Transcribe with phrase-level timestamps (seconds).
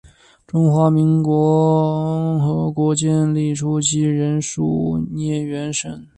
[0.47, 6.07] 中华人民共和国建立初期仍属绥远省。